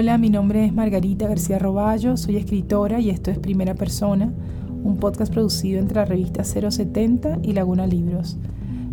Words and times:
Hola, 0.00 0.16
mi 0.16 0.30
nombre 0.30 0.64
es 0.64 0.72
Margarita 0.72 1.28
García 1.28 1.58
Roballo, 1.58 2.16
soy 2.16 2.36
escritora 2.36 3.00
y 3.00 3.10
esto 3.10 3.30
es 3.30 3.38
Primera 3.38 3.74
Persona, 3.74 4.32
un 4.82 4.96
podcast 4.96 5.30
producido 5.30 5.78
entre 5.78 5.96
la 5.96 6.06
revista 6.06 6.42
070 6.42 7.40
y 7.42 7.52
Laguna 7.52 7.86
Libros. 7.86 8.38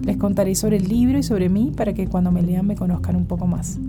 Les 0.04 0.18
contaré 0.18 0.54
sobre 0.54 0.76
el 0.76 0.90
libro 0.90 1.18
y 1.18 1.24
sobre 1.24 1.48
mí 1.48 1.72
para 1.74 1.94
que 1.94 2.10
cuando 2.10 2.30
me 2.30 2.42
lean 2.42 2.68
me 2.68 2.76
conozcan 2.76 3.16
un 3.16 3.26
poco 3.26 3.48
más. 3.48 3.80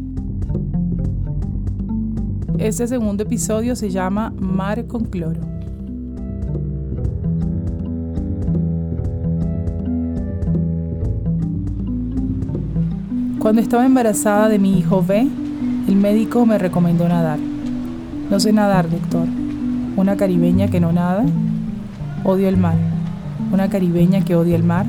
Este 2.57 2.87
segundo 2.87 3.25
episodio 3.25 3.75
se 3.75 3.91
llama 3.91 4.33
Mar 4.39 4.87
con 4.87 5.07
cloro. 5.07 5.41
Cuando 13.41 13.61
estaba 13.61 13.85
embarazada 13.85 14.49
de 14.49 14.61
mi 14.61 14.79
hijo 14.79 15.03
B, 15.03 15.27
el 15.89 15.97
médico 15.97 16.45
me 16.45 16.59
recomendó 16.59 17.09
nadar. 17.09 17.39
No 18.29 18.39
sé 18.39 18.53
nadar, 18.53 18.91
doctor. 18.91 19.27
Una 19.97 20.19
caribeña 20.19 20.69
que 20.69 20.81
no 20.81 20.93
nada. 20.93 21.25
Odio 22.25 22.47
el 22.47 22.59
mar. 22.59 22.77
Una 23.51 23.71
caribeña 23.71 24.23
que 24.23 24.37
odia 24.37 24.55
el 24.55 24.65
mar. 24.65 24.85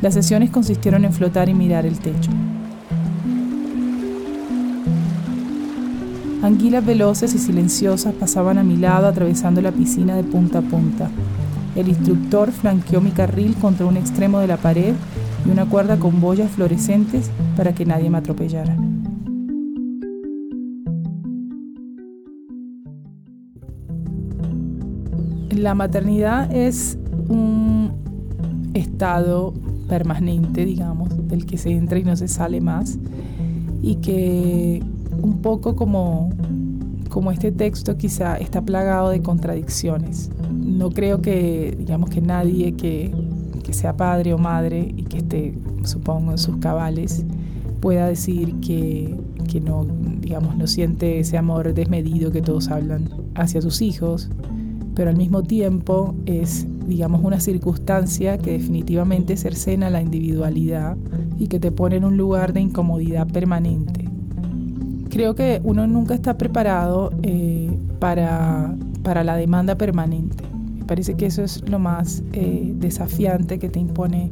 Las 0.00 0.14
sesiones 0.14 0.50
consistieron 0.50 1.04
en 1.04 1.12
flotar 1.12 1.48
y 1.48 1.54
mirar 1.54 1.86
el 1.86 2.00
techo. 2.00 2.32
Anguilas 6.42 6.84
veloces 6.84 7.32
y 7.36 7.38
silenciosas 7.38 8.12
pasaban 8.12 8.58
a 8.58 8.64
mi 8.64 8.76
lado 8.76 9.06
atravesando 9.06 9.60
la 9.60 9.70
piscina 9.70 10.16
de 10.16 10.24
punta 10.24 10.58
a 10.58 10.62
punta. 10.62 11.10
El 11.76 11.88
instructor 11.88 12.50
flanqueó 12.50 13.00
mi 13.00 13.12
carril 13.12 13.54
contra 13.54 13.86
un 13.86 13.96
extremo 13.96 14.40
de 14.40 14.48
la 14.48 14.56
pared 14.56 14.94
y 15.46 15.50
una 15.50 15.66
cuerda 15.66 15.96
con 15.96 16.20
boyas 16.20 16.50
fluorescentes 16.50 17.30
para 17.56 17.72
que 17.72 17.86
nadie 17.86 18.10
me 18.10 18.18
atropellara. 18.18 18.76
La 25.54 25.74
maternidad 25.74 26.54
es 26.54 26.98
un 27.28 27.92
estado 28.74 29.52
permanente, 29.88 30.64
digamos, 30.64 31.10
del 31.28 31.44
que 31.44 31.58
se 31.58 31.70
entra 31.70 31.98
y 31.98 32.04
no 32.04 32.16
se 32.16 32.28
sale 32.28 32.60
más, 32.60 32.98
y 33.82 33.96
que 33.96 34.82
un 35.20 35.42
poco 35.42 35.76
como, 35.76 36.30
como 37.10 37.30
este 37.30 37.52
texto 37.52 37.96
quizá 37.98 38.36
está 38.36 38.62
plagado 38.62 39.10
de 39.10 39.20
contradicciones. 39.20 40.30
No 40.50 40.90
creo 40.90 41.20
que, 41.20 41.76
digamos, 41.78 42.08
que 42.08 42.22
nadie 42.22 42.72
que, 42.72 43.14
que 43.62 43.74
sea 43.74 43.96
padre 43.96 44.32
o 44.32 44.38
madre 44.38 44.92
y 44.96 45.02
que 45.02 45.18
esté, 45.18 45.58
supongo, 45.84 46.30
en 46.30 46.38
sus 46.38 46.56
cabales, 46.56 47.26
pueda 47.80 48.06
decir 48.06 48.54
que, 48.60 49.18
que 49.48 49.60
no, 49.60 49.86
digamos, 50.20 50.56
no 50.56 50.66
siente 50.66 51.18
ese 51.18 51.36
amor 51.36 51.74
desmedido 51.74 52.32
que 52.32 52.40
todos 52.40 52.68
hablan 52.68 53.10
hacia 53.34 53.60
sus 53.60 53.82
hijos, 53.82 54.30
pero 54.94 55.10
al 55.10 55.16
mismo 55.16 55.42
tiempo 55.42 56.14
es, 56.26 56.66
digamos, 56.86 57.22
una 57.24 57.40
circunstancia 57.40 58.38
que 58.38 58.52
definitivamente 58.52 59.36
cercena 59.36 59.90
la 59.90 60.02
individualidad 60.02 60.96
y 61.38 61.48
que 61.48 61.58
te 61.58 61.72
pone 61.72 61.96
en 61.96 62.04
un 62.04 62.16
lugar 62.16 62.52
de 62.52 62.60
incomodidad 62.60 63.26
permanente. 63.26 64.08
Creo 65.08 65.34
que 65.34 65.60
uno 65.64 65.86
nunca 65.86 66.14
está 66.14 66.36
preparado 66.38 67.12
eh, 67.22 67.70
para, 67.98 68.74
para, 69.02 69.24
la 69.24 69.36
demanda 69.36 69.76
permanente. 69.76 70.44
Me 70.78 70.84
parece 70.84 71.14
que 71.14 71.26
eso 71.26 71.42
es 71.42 71.68
lo 71.68 71.78
más 71.78 72.22
eh, 72.32 72.72
desafiante 72.76 73.58
que 73.58 73.68
te 73.68 73.78
impone 73.78 74.30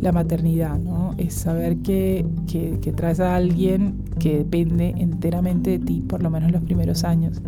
la 0.00 0.12
maternidad, 0.12 0.78
¿no? 0.78 1.14
Es 1.18 1.34
saber 1.34 1.78
que, 1.78 2.24
que, 2.46 2.78
que 2.80 2.92
traes 2.92 3.18
a 3.20 3.34
alguien 3.34 3.96
que 4.20 4.38
depende 4.38 4.94
enteramente 4.96 5.70
de 5.70 5.78
ti, 5.80 6.04
por 6.06 6.22
lo 6.22 6.30
menos 6.30 6.52
los 6.52 6.62
primeros 6.62 7.02
años 7.04 7.42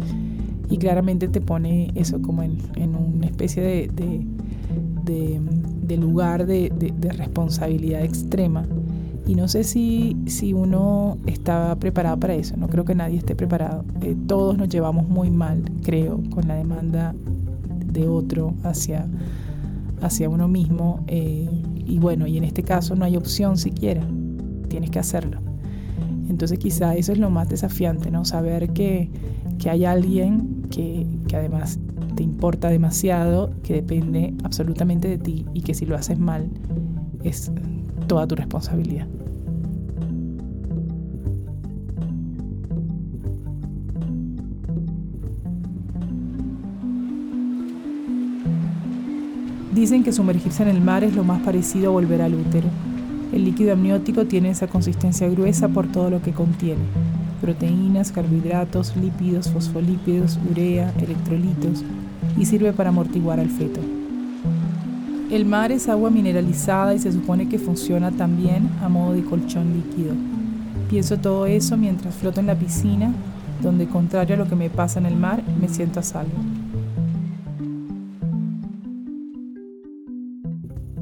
y 0.71 0.79
claramente 0.79 1.29
te 1.29 1.41
pone 1.41 1.91
eso 1.97 2.23
como 2.23 2.43
en, 2.43 2.59
una 2.95 3.27
especie 3.27 3.63
de, 3.63 3.91
de, 5.05 5.97
lugar 5.97 6.47
de, 6.47 6.73
responsabilidad 7.17 8.03
extrema. 8.03 8.67
Y 9.27 9.35
no 9.35 9.49
sé 9.49 9.65
si, 9.65 10.17
si 10.27 10.55
uno 10.55 11.19
está 11.27 11.77
preparado 11.77 12.19
para 12.19 12.35
eso, 12.35 12.57
no 12.57 12.69
creo 12.69 12.85
que 12.85 12.95
nadie 12.95 13.19
esté 13.19 13.35
preparado. 13.35 13.85
Eh, 14.01 14.17
todos 14.27 14.57
nos 14.57 14.69
llevamos 14.69 15.09
muy 15.09 15.31
mal, 15.31 15.63
creo, 15.83 16.21
con 16.31 16.49
la 16.49 16.55
demanda 16.55 17.15
de 17.93 18.09
otro 18.09 18.55
hacia, 18.63 19.07
hacia 20.01 20.29
uno 20.29 20.49
mismo. 20.49 21.05
Eh, 21.07 21.49
y 21.77 21.99
bueno, 21.99 22.27
y 22.27 22.39
en 22.39 22.45
este 22.45 22.63
caso 22.63 22.95
no 22.95 23.05
hay 23.05 23.17
opción 23.17 23.57
siquiera, 23.57 24.07
tienes 24.69 24.91
que 24.91 25.01
hacerlo. 25.01 25.41
Entonces 26.29 26.59
quizá 26.59 26.95
eso 26.95 27.13
es 27.13 27.19
lo 27.19 27.31
más 27.31 27.49
desafiante, 27.49 28.11
¿no? 28.11 28.25
Saber 28.25 28.71
que, 28.71 29.11
que 29.59 29.69
hay 29.69 29.85
alguien 29.85 30.50
que, 30.71 31.07
además 31.35 31.79
te 32.15 32.23
importa 32.23 32.69
demasiado, 32.69 33.51
que 33.63 33.75
depende 33.75 34.35
absolutamente 34.45 35.09
de 35.09 35.19
ti 35.19 35.47
y 35.53 35.63
que 35.63 35.75
si 35.75 35.87
lo 35.87 35.97
haces 35.97 36.19
mal 36.19 36.49
es 37.23 37.53
toda 38.07 38.27
tu 38.27 38.37
responsabilidad. 38.37 39.07
Dicen 49.75 50.03
que 50.03 50.13
sumergirse 50.13 50.63
en 50.63 50.69
el 50.69 50.81
mar 50.81 51.05
es 51.05 51.15
lo 51.15 51.25
más 51.25 51.41
parecido 51.43 51.89
a 51.89 51.93
volver 51.93 52.23
al 52.23 52.35
útero. 52.35 52.69
El 53.33 53.45
líquido 53.45 53.73
amniótico 53.73 54.27
tiene 54.27 54.51
esa 54.51 54.67
consistencia 54.67 55.29
gruesa 55.29 55.69
por 55.69 55.87
todo 55.87 56.11
lo 56.11 56.21
que 56.21 56.33
contiene 56.33 56.83
proteínas, 57.41 58.13
carbohidratos, 58.13 58.95
lípidos, 58.97 59.51
fosfolípidos, 59.51 60.39
urea, 60.51 60.93
electrolitos 60.99 61.83
y 62.39 62.45
sirve 62.45 62.73
para 62.73 62.91
amortiguar 62.91 63.41
al 63.41 63.49
feto. 63.49 63.81
El 65.31 65.45
mar 65.45 65.71
es 65.71 65.89
agua 65.89 66.11
mineralizada 66.11 66.95
y 66.95 66.99
se 66.99 67.13
supone 67.13 67.49
que 67.49 67.59
funciona 67.59 68.11
también 68.11 68.69
a 68.83 68.89
modo 68.89 69.15
de 69.15 69.23
colchón 69.23 69.73
líquido. 69.75 70.15
Pienso 70.89 71.19
todo 71.19 71.47
eso 71.47 71.77
mientras 71.77 72.15
floto 72.17 72.41
en 72.41 72.47
la 72.47 72.57
piscina, 72.57 73.13
donde 73.63 73.87
contrario 73.87 74.35
a 74.35 74.39
lo 74.39 74.49
que 74.49 74.57
me 74.57 74.71
pasa 74.71 74.99
en 74.99 75.07
el 75.07 75.17
mar, 75.17 75.43
me 75.61 75.69
siento 75.69 76.01
a 76.01 76.03
salvo. 76.03 76.60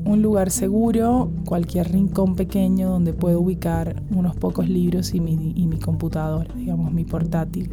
Un 0.09 0.23
lugar 0.23 0.51
seguro, 0.51 1.31
cualquier 1.45 1.93
rincón 1.93 2.35
pequeño 2.35 2.89
donde 2.89 3.13
puedo 3.13 3.41
ubicar 3.41 4.03
unos 4.11 4.35
pocos 4.37 4.67
libros 4.67 5.13
y 5.13 5.21
mi, 5.21 5.53
y 5.55 5.67
mi 5.67 5.79
computadora, 5.79 6.49
digamos, 6.55 6.91
mi 6.95 7.05
portátil. 7.05 7.71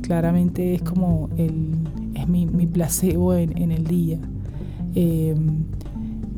Claramente 0.00 0.74
es 0.74 0.80
como 0.80 1.28
el, 1.36 1.74
es 2.14 2.26
mi, 2.28 2.46
placebo 2.66 3.34
en, 3.34 3.58
en, 3.58 3.72
el 3.72 3.84
día. 3.84 4.18
Em, 4.94 5.64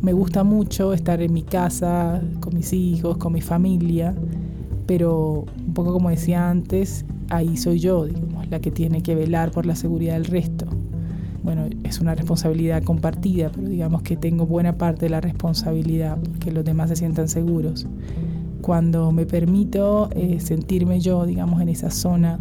me 0.03 0.13
gusta 0.13 0.43
mucho 0.43 0.93
estar 0.93 1.23
en 1.23 1.33
mi 1.33 1.43
casa, 1.43 2.21
con 2.41 2.55
mis 2.55 2.73
hijos, 2.73 3.17
con 3.17 3.33
mi 3.33 3.41
familia, 3.41 4.13
pero 4.87 5.45
un 5.65 5.73
poco 5.73 5.93
como 5.93 6.11
decía 6.11 6.51
antes, 6.51 7.05
ahí 7.31 7.57
soy 7.57 7.79
yo, 7.79 8.07
digamos, 8.07 8.51
la 8.51 8.59
que 8.59 8.73
tiene 8.73 9.05
que 9.05 9.15
velar 9.15 9.53
por 9.53 9.67
la 9.67 9.77
seguridad 9.77 10.15
del 10.15 10.25
resto 10.25 10.67
bueno, 11.47 11.67
es 11.85 12.01
una 12.01 12.17
responsabilidad 12.17 12.83
compartida, 12.83 13.53
pero 13.55 13.69
digamos 13.69 14.03
que 14.03 14.17
tengo 14.17 14.47
buena 14.47 14.77
parte 14.77 15.07
de 15.07 15.11
la 15.11 15.21
responsabilidad 15.21 16.19
porque 16.19 16.51
los 16.51 16.65
demás 16.65 16.89
se 16.91 16.97
sientan 16.97 17.29
seguros. 17.29 17.87
Cuando 18.63 19.13
me 19.13 19.27
permito 19.27 20.11
eh, 20.11 20.41
sentirme 20.41 20.99
yo, 20.99 21.25
digamos, 21.25 21.63
en 21.63 21.69
esa 21.69 21.93
zona 21.93 22.41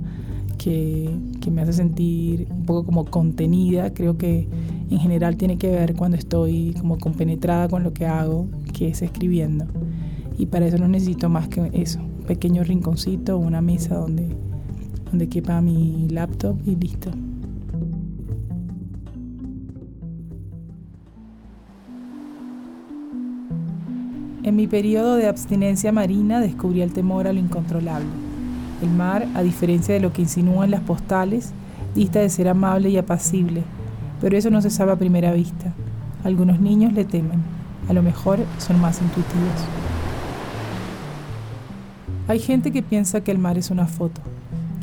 que, 0.58 1.16
que 1.40 1.52
me 1.52 1.62
hace 1.62 1.74
sentir 1.74 2.48
un 2.50 2.66
poco 2.66 2.84
como 2.84 3.06
contenida, 3.06 3.94
creo 3.94 4.18
que 4.18 4.48
en 4.90 4.98
general 4.98 5.38
tiene 5.38 5.60
que 5.60 5.70
ver 5.70 5.94
cuando 5.94 6.18
estoy 6.18 6.74
como 6.80 6.98
compenetrada 6.98 7.70
con 7.70 7.84
lo 7.84 7.94
que 7.94 8.08
hago, 8.08 8.48
que 8.74 8.88
es 8.88 9.04
escribiendo. 9.04 9.68
Y 10.36 10.48
para 10.48 10.66
eso 10.66 10.80
no 10.80 10.88
necesito 10.88 11.30
más 11.30 11.48
que 11.48 11.70
eso, 11.74 12.00
un 12.00 12.26
pequeño 12.26 12.64
rinconcito, 12.64 13.38
una 13.38 13.62
mesa 13.62 13.98
donde, 13.98 14.36
donde 15.12 15.30
quepa 15.30 15.62
mi 15.62 16.08
laptop 16.10 16.58
y 16.66 16.76
listo. 16.76 17.12
En 24.46 24.56
mi 24.56 24.68
periodo 24.68 25.16
de 25.16 25.28
abstinencia 25.28 25.92
marina 25.92 26.40
descubrí 26.40 26.82
el 26.82 26.94
temor 26.94 27.26
a 27.26 27.34
lo 27.34 27.40
incontrolable. 27.40 28.06
El 28.84 28.92
mar, 28.92 29.28
a 29.34 29.42
diferencia 29.42 29.96
de 29.96 30.00
lo 30.00 30.14
que 30.14 30.22
insinúan 30.22 30.70
las 30.70 30.82
postales, 30.82 31.52
dista 31.96 32.20
de 32.20 32.30
ser 32.30 32.48
amable 32.48 32.92
y 32.92 32.98
apacible, 32.98 33.64
pero 34.22 34.38
eso 34.38 34.52
no 34.52 34.62
se 34.62 34.70
sabe 34.70 34.92
a 34.92 34.98
primera 34.98 35.34
vista. 35.34 35.74
Algunos 36.24 36.60
niños 36.60 36.94
le 36.94 37.06
temen, 37.06 37.42
a 37.90 37.94
lo 37.94 38.04
mejor 38.04 38.38
son 38.60 38.80
más 38.80 39.02
intuitivos. 39.02 39.66
Hay 42.28 42.38
gente 42.38 42.70
que 42.70 42.84
piensa 42.84 43.22
que 43.22 43.32
el 43.32 43.40
mar 43.40 43.58
es 43.58 43.72
una 43.72 43.88
foto, 43.88 44.22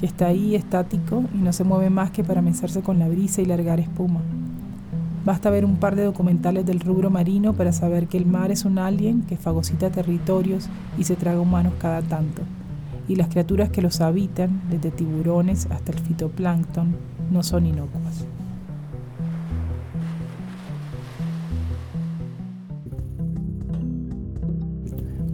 que 0.00 0.06
está 0.06 0.26
ahí 0.26 0.56
estático 0.56 1.22
y 1.32 1.38
no 1.38 1.52
se 1.52 1.62
mueve 1.62 1.88
más 1.88 2.10
que 2.10 2.24
para 2.24 2.42
mezarse 2.42 2.80
con 2.80 2.98
la 2.98 3.06
brisa 3.06 3.40
y 3.42 3.44
largar 3.44 3.78
espuma. 3.78 4.22
Basta 5.24 5.50
ver 5.50 5.64
un 5.64 5.76
par 5.76 5.94
de 5.94 6.02
documentales 6.02 6.66
del 6.66 6.80
rubro 6.80 7.08
marino 7.08 7.52
para 7.52 7.72
saber 7.72 8.08
que 8.08 8.18
el 8.18 8.26
mar 8.26 8.50
es 8.50 8.64
un 8.64 8.78
alien 8.78 9.22
que 9.22 9.36
fagocita 9.36 9.90
territorios 9.90 10.68
y 10.98 11.04
se 11.04 11.14
traga 11.14 11.40
humanos 11.40 11.74
cada 11.78 12.02
tanto. 12.02 12.42
y 13.08 13.16
las 13.16 13.28
criaturas 13.28 13.68
que 13.70 13.82
los 13.82 14.00
habitan, 14.00 14.62
desde 14.70 14.90
tiburones 14.90 15.66
hasta 15.70 15.92
el 15.92 15.98
fitoplancton, 15.98 16.94
no 17.30 17.42
son 17.42 17.66
inocuas. 17.66 18.24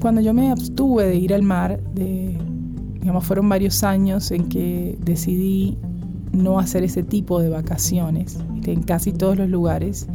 Cuando 0.00 0.20
yo 0.20 0.32
me 0.32 0.50
abstuve 0.50 1.05
de 1.06 1.17
ir 1.17 1.35
al 1.35 1.43
mar, 1.43 1.81
de, 1.93 2.38
digamos, 3.00 3.25
fueron 3.26 3.49
varios 3.49 3.82
años 3.82 4.31
en 4.31 4.49
que 4.49 4.96
decidí 5.00 5.76
no 6.32 6.58
hacer 6.58 6.84
ese 6.84 7.02
tipo 7.02 7.40
de 7.40 7.48
vacaciones. 7.48 8.38
En 8.64 8.82
casi 8.82 9.12
todos 9.12 9.36
los 9.36 9.48
lugares, 9.48 10.06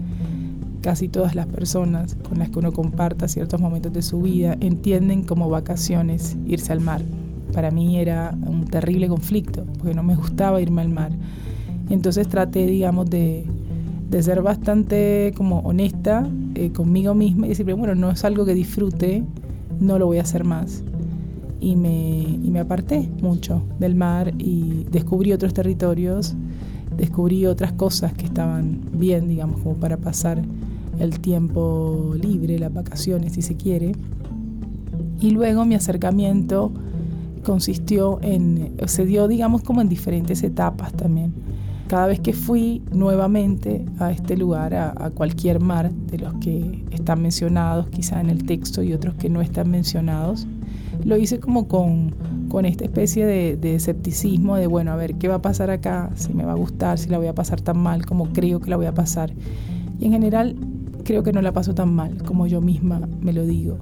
casi 0.82 1.08
todas 1.08 1.34
las 1.34 1.48
personas 1.48 2.16
con 2.28 2.40
las 2.40 2.50
que 2.50 2.60
uno 2.60 2.72
comparta 2.72 3.28
ciertos 3.28 3.60
momentos 3.60 3.94
de 3.94 4.02
su 4.02 4.22
vida 4.22 4.58
entienden 4.60 5.24
como 5.24 5.50
vacaciones 5.50 6.38
irse 6.46 6.72
al 6.72 6.82
mar. 6.82 7.02
Para 7.54 7.72
mí 7.72 7.98
era 7.98 8.36
un 8.46 8.66
terrible 8.66 9.08
conflicto, 9.08 9.66
porque 9.78 9.94
no 9.94 10.04
me 10.04 10.16
gustaba 10.16 10.62
irme 10.62 10.82
al 10.82 10.90
mar. 10.90 11.12
Entonces 11.90 12.28
traté, 12.28 12.66
digamos, 12.66 13.10
de, 13.10 13.46
ser 14.22 14.42
bastante 14.44 15.34
como 15.36 15.60
honesta 15.60 16.30
eh, 16.54 16.72
conmigo 16.72 17.16
misma 17.16 17.48
y 17.48 17.50
decir, 17.50 17.66
bueno, 17.74 17.96
no 17.96 18.12
es 18.12 18.24
algo 18.24 18.46
que 18.46 18.54
disfrute, 18.54 19.24
no 19.80 19.98
lo 19.98 20.06
voy 20.06 20.20
a 20.20 20.22
hacer 20.22 20.44
más. 20.44 20.84
Y 21.64 21.78
me, 21.78 22.60
aparté 22.60 23.10
mucho 23.22 23.64
del 23.80 23.96
mar 23.96 24.34
y 24.38 24.84
descubrí 24.92 25.32
otros 25.32 25.54
territorios, 25.54 26.36
descubrí 26.98 27.46
otras 27.46 27.72
cosas 27.72 28.14
que 28.14 28.26
estaban 28.26 28.82
bien, 28.92 29.30
digamos, 29.30 29.62
como 29.62 29.76
para 29.76 29.96
pasar 29.96 30.42
el 31.00 31.22
tiempo 31.22 32.16
libre, 32.22 32.60
las 32.60 32.74
vacaciones, 32.74 33.32
si 33.34 33.42
se 33.42 33.56
quiere. 33.56 33.94
Y 35.22 35.32
luego 35.32 35.64
mi 35.64 35.76
acercamiento 35.76 36.74
consistió 37.46 38.20
en, 38.22 38.74
se 38.88 39.06
dio, 39.06 39.30
digamos, 39.30 39.64
como 39.64 39.80
en 39.80 39.88
diferentes 39.88 40.44
etapas 40.44 40.92
también. 40.92 41.34
Cada 41.88 42.08
vez 42.08 42.20
que 42.20 42.34
fui 42.34 42.82
nuevamente 42.92 43.86
a 44.00 44.12
este 44.12 44.36
lugar, 44.36 44.74
a, 44.74 45.12
cualquier 45.12 45.62
mar 45.62 45.94
de 45.94 46.18
los 46.18 46.34
que 46.36 46.84
están 46.92 47.22
mencionados 47.22 47.88
quizá 47.88 48.20
en 48.20 48.30
el 48.30 48.44
texto 48.46 48.84
y 48.84 48.92
otros 48.92 49.16
que 49.16 49.30
no 49.30 49.42
están 49.42 49.70
mencionados, 49.70 50.46
lo 51.04 51.18
hice 51.18 51.40
como 51.40 51.68
con, 51.68 52.16
con 52.50 52.66
esta 52.66 52.84
especie 52.84 53.26
de, 53.26 53.58
de, 53.58 53.76
escepticismo 53.76 54.56
de, 54.56 54.68
bueno, 54.68 54.92
a 54.92 54.96
ver, 54.96 55.16
¿qué 55.16 55.28
va 55.28 55.36
a 55.36 55.42
pasar 55.42 55.70
acá? 55.70 56.12
Si 56.16 56.34
me 56.34 56.46
va 56.46 56.54
a 56.54 56.56
gustar, 56.56 56.98
si 56.98 57.10
la 57.10 57.18
voy 57.18 57.28
a 57.28 57.36
pasar 57.36 57.62
tan 57.62 57.78
mal 57.78 58.06
como 58.06 58.32
creo 58.32 58.60
que 58.60 58.70
la 58.70 58.78
voy 58.78 58.86
a 58.86 58.94
pasar. 58.94 59.34
Y 60.00 60.06
en 60.06 60.12
general 60.12 60.56
creo 61.04 61.24
que 61.24 61.34
no 61.34 61.42
la 61.42 61.52
paso 61.52 61.74
tan 61.76 61.94
mal 61.94 62.24
como 62.24 62.48
yo 62.48 62.62
misma 62.62 63.02
me 63.22 63.34
lo 63.34 63.46
digo 63.46 63.78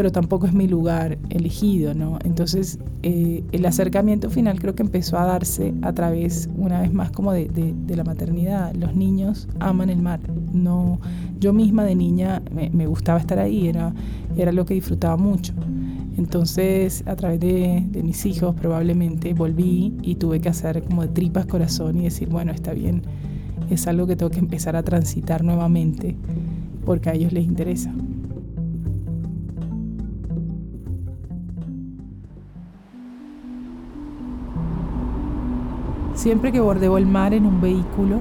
pero 0.00 0.12
tampoco 0.12 0.46
es 0.46 0.54
mi 0.54 0.66
lugar 0.66 1.18
elegido, 1.28 1.92
¿no? 1.92 2.18
Entonces, 2.24 2.78
eh, 3.02 3.44
el 3.52 3.66
acercamiento 3.66 4.30
final 4.30 4.58
creo 4.58 4.74
que 4.74 4.82
empezó 4.82 5.18
a 5.18 5.26
darse 5.26 5.74
a 5.82 5.92
través, 5.92 6.48
una 6.56 6.80
vez 6.80 6.90
más, 6.90 7.10
como 7.10 7.32
de, 7.32 7.74
la 7.86 8.02
maternidad. 8.02 8.74
Los 8.74 8.96
niños 8.96 9.46
aman 9.58 9.90
el 9.90 10.00
mar. 10.00 10.20
No, 10.54 10.98
yo 11.38 11.52
misma 11.52 11.84
de 11.84 11.96
niña 11.96 12.40
me, 12.50 12.86
gustaba 12.86 13.18
estar 13.18 13.38
ahí, 13.38 13.68
era, 13.68 13.92
era 14.38 14.52
lo 14.52 14.64
que 14.64 14.72
disfrutaba 14.72 15.18
mucho. 15.18 15.52
Entonces, 16.20 17.02
a 17.06 17.16
través 17.16 17.40
de, 17.40 18.02
mis 18.04 18.26
hijos, 18.26 18.54
probablemente 18.54 19.32
volví 19.32 19.96
y 20.02 20.16
tuve 20.16 20.38
que 20.38 20.50
hacer 20.50 20.82
como 20.82 21.00
de 21.00 21.08
tripas 21.08 21.46
corazón 21.46 21.96
y 21.96 22.02
decir, 22.02 22.28
bueno, 22.28 22.52
está 22.52 22.74
bien, 22.74 23.00
es 23.70 23.86
algo 23.86 24.06
que 24.06 24.16
tengo 24.16 24.28
que 24.28 24.38
empezar 24.38 24.76
a 24.76 24.82
transitar 24.82 25.42
nuevamente 25.42 26.16
porque 26.84 27.08
a 27.08 27.14
ellos 27.14 27.32
les 27.32 27.46
interesa. 27.46 27.90
Siempre 36.12 36.52
que 36.52 36.60
bordeo 36.60 36.98
el 36.98 37.06
mar 37.06 37.32
en 37.32 37.46
un 37.46 37.62
vehículo, 37.62 38.20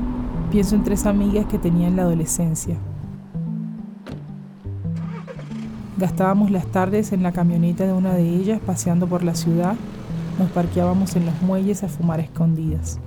pienso 0.49 0.77
en 0.77 0.83
tres 0.83 1.05
amigas 1.05 1.47
que 1.47 1.59
tenía 1.59 1.89
en 1.89 1.97
la 1.97 2.03
adolescencia. 2.03 2.77
Gastábamos 5.99 6.49
las 6.49 6.65
tardes 6.65 7.11
en 7.11 7.23
la 7.23 7.33
camioneta 7.33 7.85
de 7.85 7.91
una 7.91 8.13
de 8.13 8.23
ellas 8.23 8.61
paseando 8.65 9.05
por 9.05 9.21
la 9.21 9.35
ciudad, 9.35 9.75
nos 10.39 10.49
parqueábamos 10.51 11.17
en 11.17 11.25
los 11.25 11.41
muelles 11.41 11.83
a 11.83 11.89
fumar 11.89 12.21
escondidas. 12.21 13.01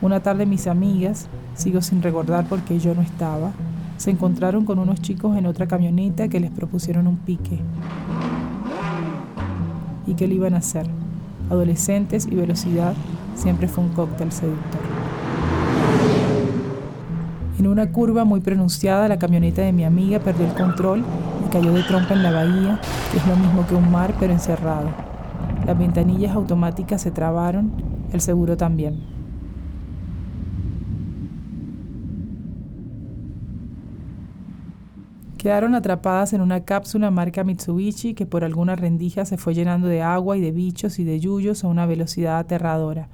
Una 0.00 0.20
tarde 0.20 0.46
mis 0.46 0.68
amigas, 0.68 1.26
sigo 1.56 1.82
sin 1.82 2.02
recordar 2.02 2.46
por 2.46 2.60
qué 2.60 2.78
yo 2.78 2.94
no 2.94 3.02
estaba, 3.02 3.50
se 3.96 4.12
encontraron 4.12 4.64
con 4.64 4.78
unos 4.78 5.02
chicos 5.02 5.36
en 5.36 5.46
otra 5.46 5.66
camioneta 5.66 6.28
que 6.28 6.38
les 6.38 6.52
propusieron 6.52 7.08
un 7.08 7.16
pique. 7.16 7.58
¿Y 10.06 10.14
qué 10.14 10.28
le 10.28 10.36
iban 10.36 10.54
a 10.54 10.58
hacer? 10.58 10.86
adolescentes 11.50 12.28
y 12.30 12.36
velocidad 12.36 12.94
siempre 13.34 13.66
fue 13.66 13.82
un 13.82 13.90
cóctel 13.90 14.30
seductor. 14.30 14.91
Una 17.72 17.90
curva 17.90 18.26
muy 18.26 18.40
pronunciada, 18.40 19.08
la 19.08 19.18
camioneta 19.18 19.62
de 19.62 19.72
mi 19.72 19.82
amiga 19.82 20.18
perdió 20.18 20.44
el 20.44 20.52
control 20.52 21.02
y 21.42 21.50
cayó 21.50 21.72
de 21.72 21.82
trompa 21.82 22.12
en 22.12 22.22
la 22.22 22.30
bahía, 22.30 22.78
que 23.10 23.16
es 23.16 23.26
lo 23.26 23.34
mismo 23.34 23.66
que 23.66 23.74
un 23.74 23.90
mar 23.90 24.12
pero 24.20 24.34
encerrado. 24.34 24.90
Las 25.64 25.78
ventanillas 25.78 26.32
automáticas 26.32 27.00
se 27.00 27.10
trabaron, 27.10 27.72
el 28.12 28.20
seguro 28.20 28.58
también. 28.58 29.00
Quedaron 35.38 35.74
atrapadas 35.74 36.34
en 36.34 36.42
una 36.42 36.66
cápsula 36.66 37.10
marca 37.10 37.42
Mitsubishi 37.42 38.12
que 38.12 38.26
por 38.26 38.44
alguna 38.44 38.76
rendija 38.76 39.24
se 39.24 39.38
fue 39.38 39.54
llenando 39.54 39.88
de 39.88 40.02
agua 40.02 40.36
y 40.36 40.42
de 40.42 40.52
bichos 40.52 40.98
y 40.98 41.04
de 41.04 41.20
yuyos 41.20 41.64
a 41.64 41.68
una 41.68 41.86
velocidad 41.86 42.36
aterradora. 42.36 43.08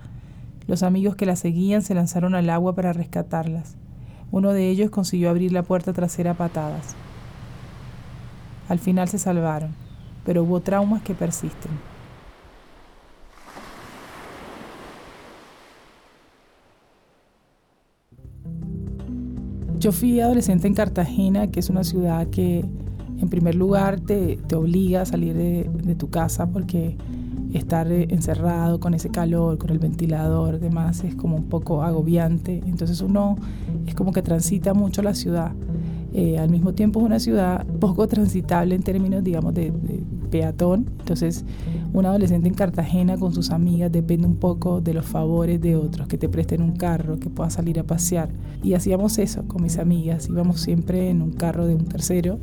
Los 0.67 0.83
amigos 0.83 1.15
que 1.15 1.27
la 1.27 1.37
seguían 1.37 1.83
se 1.83 1.95
lanzaron 1.95 2.35
al 2.35 2.51
agua 2.51 2.75
para 2.75 2.93
rescatarlas. 2.93 3.77
Uno 4.31 4.53
de 4.53 4.69
ellos 4.69 4.91
consiguió 4.91 5.31
abrir 5.31 5.53
la 5.53 5.63
puerta 5.63 5.93
trasera 5.93 6.33
a 6.33 6.35
patadas. 6.35 6.95
Al 8.69 8.79
final 8.79 9.09
se 9.09 9.19
salvaron, 9.19 9.75
pero 10.25 10.43
hubo 10.43 10.61
traumas 10.61 11.03
que 11.03 11.15
persisten. 11.15 11.73
Yo 19.79 19.93
fui 19.93 20.21
adolescente 20.21 20.67
en 20.67 20.75
Cartagena, 20.75 21.47
que 21.47 21.61
es 21.61 21.71
una 21.71 21.85
ciudad 21.85 22.27
que 22.27 22.65
en 23.21 23.29
primer 23.29 23.55
lugar 23.55 24.01
te, 24.01 24.39
obliga 24.55 25.03
a 25.03 25.07
salir 25.07 25.35
de, 25.35 25.95
tu 25.97 26.11
casa 26.11 26.47
porque 26.49 26.97
estar 27.53 27.91
encerrado 27.91 28.81
con 28.81 28.93
ese 28.95 29.09
calor, 29.09 29.57
con 29.57 29.71
el 29.71 29.79
ventilador, 29.79 30.59
demás, 30.59 31.05
es 31.05 31.15
como 31.15 31.37
un 31.37 31.45
poco 31.45 31.83
agobiante. 31.83 32.61
Entonces 32.67 33.01
uno 33.01 33.37
es 33.89 33.95
como 33.95 34.13
que 34.13 34.23
transita 34.23 34.75
mucho 34.75 35.03
la 35.03 35.15
ciudad. 35.15 35.53
Eh, 36.15 36.39
al 36.39 36.49
mismo 36.49 36.73
tiempo 36.73 37.01
es 37.01 37.07
una 37.07 37.21
ciudad 37.21 37.67
poco 37.81 38.09
transitable 38.09 38.75
en 38.75 38.83
términos, 38.83 39.23
digamos, 39.23 39.55
de, 39.55 39.73
peatón. 40.31 40.91
Entonces 40.99 41.45
un 41.95 42.05
adolescente 42.05 42.49
en 42.49 42.55
Cartagena 42.55 43.17
con 43.17 43.33
sus 43.33 43.51
amigas 43.51 43.91
depende 43.91 44.27
un 44.27 44.37
poco 44.37 44.83
de 44.83 44.93
los 44.93 45.07
favores 45.07 45.61
de 45.61 45.75
otros, 45.75 46.07
que 46.07 46.19
te 46.19 46.29
presten 46.29 46.61
un 46.61 46.77
carro, 46.77 47.19
que 47.19 47.31
puedas 47.31 47.55
salir 47.55 47.81
a 47.81 47.85
pasear. 47.85 48.29
Y 48.63 48.75
hacíamos 48.75 49.19
eso 49.19 49.45
con 49.49 49.63
mis 49.63 49.79
amigas, 49.79 50.29
íbamos 50.29 50.61
siempre 50.61 51.09
en 51.09 51.23
un 51.23 51.33
carro 51.33 51.67
de 51.67 51.75
un 51.75 51.87
tercero, 51.87 52.39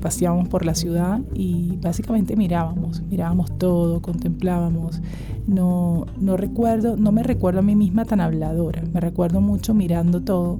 paseábamos 0.00 0.48
por 0.48 0.64
la 0.64 0.74
ciudad 0.74 1.20
y 1.34 1.76
básicamente 1.82 2.36
mirábamos, 2.36 3.02
mirábamos 3.02 3.56
todo, 3.58 4.00
contemplábamos. 4.00 5.02
No, 5.46 6.06
no 6.18 6.36
recuerdo, 6.36 6.96
no 6.96 7.12
me 7.12 7.22
recuerdo 7.22 7.60
a 7.60 7.62
mí 7.62 7.76
misma 7.76 8.06
tan 8.06 8.20
habladora, 8.20 8.82
me 8.92 9.00
recuerdo 9.00 9.40
mucho 9.42 9.74
mirando 9.74 10.22
todo 10.22 10.58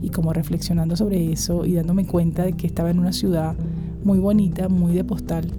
y 0.00 0.10
como 0.10 0.32
reflexionando 0.32 0.96
sobre 0.96 1.32
eso 1.32 1.64
y 1.64 1.74
dándome 1.74 2.06
cuenta 2.06 2.44
de 2.44 2.52
que 2.52 2.66
estaba 2.66 2.90
en 2.90 2.98
una 2.98 3.12
ciudad 3.12 3.54
muy 4.04 4.18
bonita, 4.18 4.68
muy 4.68 4.94
de 4.94 5.04
postal 5.04 5.52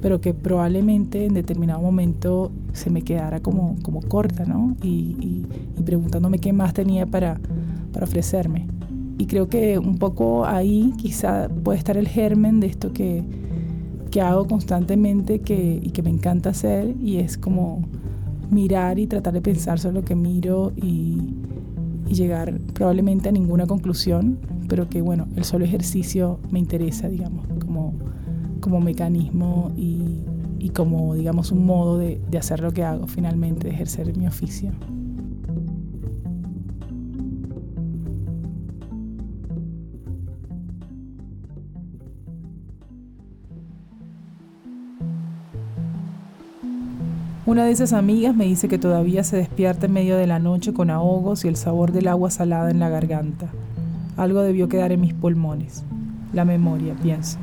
pero 0.00 0.20
que 0.20 0.34
probablemente 0.34 1.26
en 1.26 1.34
determinado 1.34 1.80
momento 1.80 2.50
se 2.72 2.90
me 2.90 3.02
quedara 3.02 3.40
como, 3.40 3.76
como 3.82 4.00
corta, 4.00 4.44
¿no? 4.44 4.76
Y, 4.82 5.46
preguntándome 5.84 6.38
qué 6.38 6.52
más 6.52 6.72
tenía 6.74 7.06
para, 7.06 7.40
para 7.92 8.04
ofrecerme. 8.04 8.66
Y 9.18 9.26
creo 9.26 9.48
que 9.48 9.78
un 9.78 9.98
poco 9.98 10.44
ahí 10.44 10.92
quizá 10.98 11.48
puede 11.48 11.78
estar 11.78 11.96
el 11.96 12.06
germen 12.06 12.60
de 12.60 12.68
esto 12.68 12.92
que, 12.92 13.24
que 14.10 14.20
hago 14.20 14.46
constantemente 14.46 15.40
que, 15.40 15.80
y 15.82 15.90
que 15.90 16.02
me 16.02 16.10
encanta 16.10 16.50
hacer, 16.50 16.94
y 17.02 17.16
es 17.16 17.38
como 17.38 17.82
mirar 18.50 18.98
y 18.98 19.06
tratar 19.06 19.32
de 19.32 19.40
pensar 19.40 19.78
sobre 19.78 19.96
lo 19.96 20.04
que 20.04 20.14
miro 20.14 20.72
y, 20.76 21.34
y 22.10 22.14
llegar 22.14 22.58
probablemente 22.74 23.30
a 23.30 23.32
ninguna 23.32 23.66
conclusión, 23.66 24.38
pero 24.68 24.88
que 24.88 25.00
bueno, 25.00 25.28
el 25.36 25.44
solo 25.44 25.64
ejercicio 25.64 26.40
me 26.50 26.58
interesa, 26.58 27.08
digamos, 27.08 27.46
como 27.64 27.94
como 28.60 28.80
mecanismo 28.80 29.72
y, 29.76 30.68
como, 30.74 31.14
digamos, 31.14 31.50
un 31.50 31.66
modo 31.66 31.98
de, 31.98 32.20
de 32.30 32.38
hacer 32.38 32.60
lo 32.60 32.70
que 32.70 32.84
hago 32.84 33.06
finalmente, 33.08 33.66
de 33.66 33.74
ejercer 33.74 34.16
mi 34.16 34.26
oficio. 34.26 34.70
Una 47.46 47.64
de 47.64 47.70
esas 47.70 47.94
amigas 47.94 48.36
me 48.36 48.44
dice 48.44 48.68
que 48.68 48.78
todavía 48.78 49.24
se 49.24 49.38
despierta 49.38 49.86
en 49.86 49.94
medio 49.94 50.18
de 50.18 50.26
la 50.26 50.38
noche 50.38 50.74
con 50.74 50.90
ahogos 50.90 51.46
y 51.46 51.48
el 51.48 51.56
sabor 51.56 51.90
del 51.90 52.08
agua 52.08 52.30
salada 52.30 52.70
en 52.70 52.78
la 52.78 52.90
garganta. 52.90 53.48
Algo 54.18 54.42
debió 54.42 54.68
quedar 54.68 54.92
en 54.92 55.00
mis 55.00 55.14
pulmones. 55.14 55.82
La 56.34 56.44
memoria, 56.44 56.94
pienso. 57.02 57.38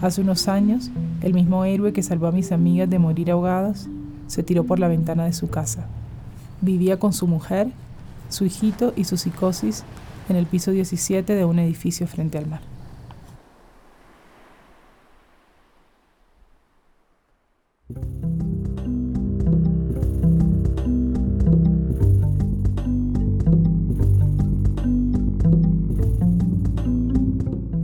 Hace 0.00 0.22
unos 0.22 0.48
años, 0.48 0.90
el 1.20 1.34
mismo 1.34 1.66
héroe 1.66 1.92
que 1.92 2.02
salvó 2.02 2.28
a 2.28 2.32
mis 2.32 2.50
amigas 2.50 2.88
de 2.88 2.98
morir 2.98 3.30
ahogadas 3.30 3.90
se 4.26 4.42
tiró 4.42 4.64
por 4.64 4.78
la 4.78 4.88
ventana 4.88 5.26
de 5.26 5.34
su 5.34 5.50
casa. 5.50 5.86
Vivía 6.62 6.98
con 6.98 7.12
su 7.12 7.26
mujer, 7.26 7.68
su 8.30 8.46
hijito 8.46 8.94
y 8.96 9.04
su 9.04 9.18
psicosis 9.18 9.84
en 10.30 10.36
el 10.36 10.46
piso 10.46 10.70
17 10.70 11.34
de 11.34 11.44
un 11.44 11.58
edificio 11.58 12.06
frente 12.06 12.38
al 12.38 12.46
mar. 12.46 12.75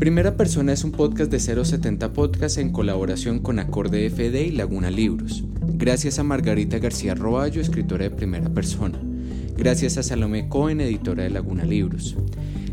Primera 0.03 0.37
Persona 0.37 0.73
es 0.73 0.83
un 0.83 0.91
podcast 0.91 1.31
de 1.31 1.39
070 1.39 2.13
Podcast 2.13 2.59
en 2.59 2.73
colaboración 2.73 3.39
con 3.39 3.61
Acorde 3.61 4.11
FD 4.11 4.49
y 4.49 4.51
Laguna 4.51 4.91
Libros. 4.91 5.45
Gracias 5.61 6.19
a 6.19 6.25
Margarita 6.25 6.81
García 6.81 7.15
Roballo, 7.15 7.61
escritora 7.61 8.03
de 8.03 8.11
Primera 8.11 8.51
Persona. 8.51 9.01
Gracias 9.57 9.99
a 9.99 10.03
Salomé 10.03 10.49
Cohen, 10.49 10.81
editora 10.81 11.23
de 11.23 11.31
Laguna 11.31 11.65
Libros. 11.65 12.17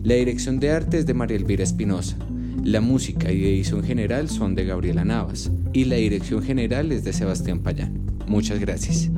La 0.01 0.15
dirección 0.15 0.59
de 0.59 0.71
arte 0.71 0.97
es 0.97 1.05
de 1.05 1.13
María 1.13 1.37
Elvira 1.37 1.63
Espinosa. 1.63 2.17
La 2.63 2.81
música 2.81 3.31
y 3.31 3.45
edición 3.45 3.83
general 3.83 4.27
son 4.27 4.55
de 4.55 4.65
Gabriela 4.65 5.05
Navas. 5.05 5.51
Y 5.71 5.85
la 5.85 5.97
dirección 5.97 6.41
general 6.41 6.91
es 6.91 7.03
de 7.03 7.13
Sebastián 7.13 7.59
Payán. 7.59 8.07
Muchas 8.25 8.59
gracias. 8.59 9.11